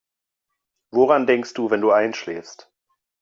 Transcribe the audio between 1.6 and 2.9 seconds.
wenn du einschläfst?